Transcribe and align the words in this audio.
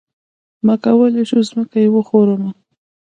ما 0.65 0.75
کولی 0.83 1.23
شو 1.29 1.39
ځمکه 1.49 1.77
يې 1.83 1.89
وخورمه. 1.95 2.49